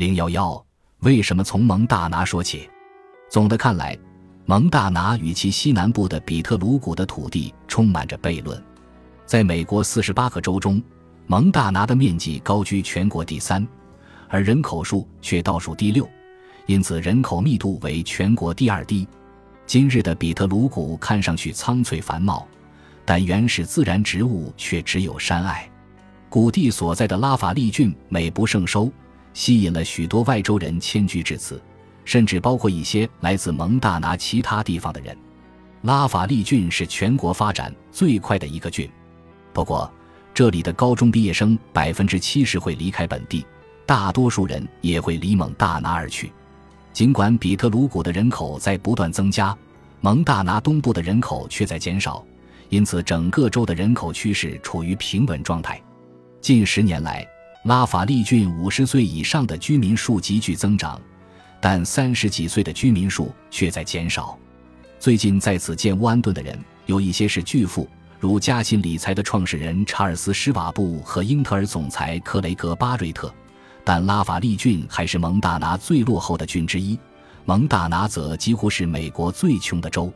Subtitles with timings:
[0.00, 0.64] 零幺幺，
[1.00, 2.66] 为什么从蒙大拿说起？
[3.28, 3.94] 总的看来，
[4.46, 8.58] 蒙大拿与其西南部的比特鲁谷的土地充满着悖论。
[9.26, 10.82] 在美国四十八个州中，
[11.26, 13.68] 蒙大拿的面积高居全国第三，
[14.26, 16.08] 而人口数却倒数第六，
[16.64, 19.06] 因此人口密度为全国第二低。
[19.66, 22.48] 今日的比特鲁谷看上去苍翠繁茂，
[23.04, 25.70] 但原始自然植物却只有山隘。
[26.30, 28.90] 谷地所在的拉法利郡美不胜收，
[29.32, 31.62] 吸引了许多外州人迁居至此，
[32.04, 35.16] 甚至包括一些来自蒙大拿其他地方的人。
[35.82, 38.90] 拉法利郡是全国发展最快的一个郡，
[39.52, 39.90] 不过
[40.34, 43.46] 这里的高中毕业生百分之七十会离开本地，
[43.86, 46.32] 大多数人也会离蒙大拿而去。
[46.92, 49.56] 尽管比特鲁谷的人口在不断增加，
[50.00, 52.24] 蒙大拿东部的人口却在减少，
[52.68, 55.80] 因此整个州的人口趋势处于平稳状态。
[56.40, 57.26] 近十年来，
[57.64, 60.98] 拉法利郡五十岁以上的居民数急剧增长，
[61.60, 64.38] 但三十几岁的居民数却在减少。
[64.98, 67.86] 最近在此建乌安顿的人有一些是巨富，
[68.18, 73.30] 如嘉信理财的创始人查尔斯·施瓦布和英特尔总裁克雷格·巴瑞特。
[73.84, 76.98] 但拉法利郡还是蒙大拿最落后的郡之一，
[77.44, 80.10] 蒙大拿则几乎是美国最穷的州。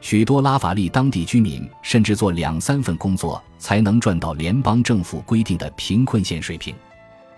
[0.00, 6.74] 许多拉法利当地居民甚至做两三份工作才能赚到联邦政府规定的贫困线水平。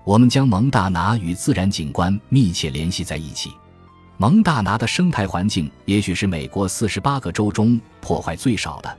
[0.08, 3.52] 我们将蒙大拿与自然景观密切联系在一起。
[4.16, 8.98] 蒙大拿的生态环境也许是美国四十八个州中破坏最少的，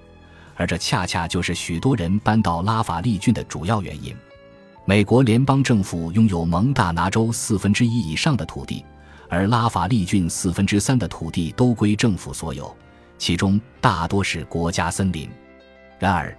[0.55, 4.15] 而这恰恰就是许多人搬到拉法利郡的主要原因。
[4.85, 8.85] 美国联邦政府拥有蒙大拿州四分之一以上的土地，
[9.29, 12.71] 而拉法利郡四分之三的土地都归政府所有，
[13.17, 15.27] 其中大多是国家森林。
[15.97, 16.37] 然而，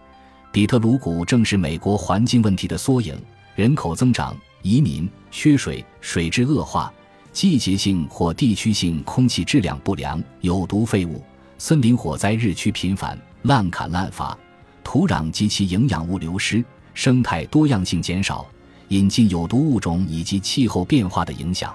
[0.52, 3.20] 比特鲁谷正是美国环境问题的缩影：
[3.56, 6.92] 人口增长、移民、缺水、水质恶化、
[7.32, 11.22] 季节性或地区性空气质量不良、有毒废物、
[11.58, 14.36] 森林火灾日趋频繁、滥砍滥伐、
[14.82, 16.64] 土壤及其营养物流失。
[16.92, 18.44] 生态多样性减少，
[18.88, 21.74] 引进有毒物种以及气候变化的影响。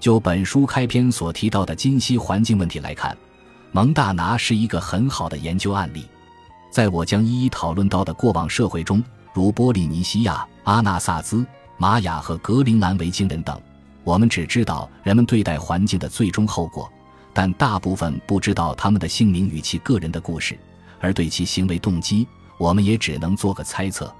[0.00, 3.16] 就本书开篇所提到的今昔环境问题来看，
[3.70, 6.04] 蒙大拿是一个很好的研究案例。
[6.70, 11.46] 在我将一一讨论到的过往社会中，如波利尼西亚、阿纳萨兹、
[11.80, 13.58] 玛雅和格陵兰维京人等，
[14.04, 16.92] 我们只知道人们对待环境的最终后果，
[17.32, 20.58] 但大部分不知道他们的姓名与其个人的故事，
[21.00, 24.14] 而对其行为动机，我们也只能做个猜测。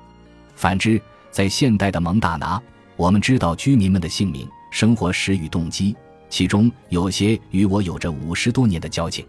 [0.56, 0.98] 反之，
[1.30, 2.58] 在现代的蒙大拿，
[2.96, 5.94] 我们知道居民们的姓名、生活史与动机，
[6.30, 9.22] 其中有些与我有着五十多年的交情。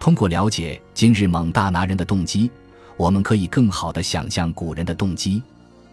[0.00, 2.50] 通过了解今日蒙大拿人的动机，
[2.96, 5.40] 我们可以更好地想象古人的动机。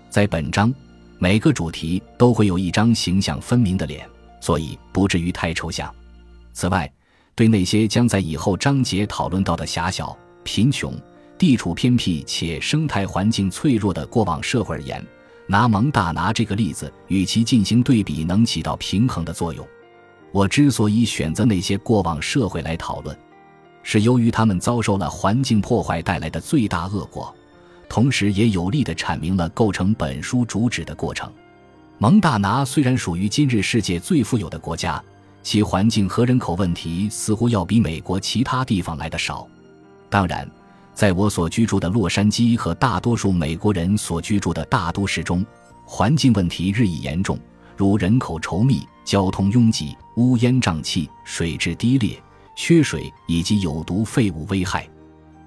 [0.10, 0.74] 在本章，
[1.20, 4.08] 每个主题都会有一张形象分明的脸，
[4.40, 5.94] 所以不至于太抽象。
[6.54, 6.92] 此外，
[7.36, 10.94] 对那些将在以后章节讨论到的狭小、贫穷。
[11.40, 15.06] 地处偏僻且生态环境脆弱的过往社会而言，
[15.46, 19.64] 拿蒙大拿这个例子与其进行对比，能起到平衡的作用。
[20.32, 23.16] 我之所以选择那些过往社会来讨论，
[23.84, 27.32] 是由于他们遭受了环境破坏带来的最大恶果，
[27.90, 31.32] 同时也有力地阐明了构成本书主旨的过程。
[31.98, 35.04] 蒙大拿虽然属于今日世界最富有的国家，
[35.42, 39.48] 其环境和人口问题似乎要比美国其他地方来的少。
[40.10, 40.50] 当然。
[40.94, 45.46] 在我所居住的洛杉矶和大多数美国人所居住的大都市中，
[45.86, 47.38] 环境问题日益严重，
[47.76, 52.20] 如人口稠密、交通拥挤、乌烟瘴气、水质低劣、
[52.56, 54.90] 缺水以及有毒废物危害。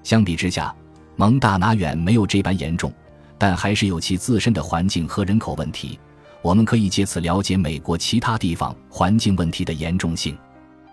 [0.03, 0.73] 相比之下，
[1.15, 2.91] 蒙大拿远没有这般严重，
[3.37, 5.99] 但还是有其自身的环境和人口问题。
[6.41, 10.37] 我们可以借此了解美国其他地方环境问题的严重性。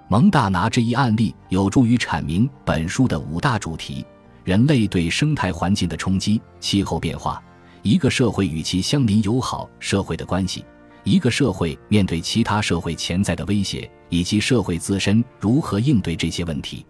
[0.09, 4.05] 蒙大拿这一案例有助于阐明本书的五大主题。
[4.45, 7.43] 人类对生态环境的冲击、气候变化、
[7.83, 10.65] 一个社会与其相邻友好社会的关系、
[11.05, 16.87] 一个社会面对其他社会潜在的威胁，以及社会自身如何应对这些问题。